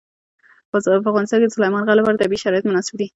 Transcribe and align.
په 0.71 0.77
افغانستان 1.01 1.39
کې 1.39 1.47
د 1.47 1.55
سلیمان 1.55 1.81
غر 1.85 1.95
لپاره 1.99 2.21
طبیعي 2.23 2.41
شرایط 2.43 2.63
مناسب 2.67 2.93
دي. 2.99 3.07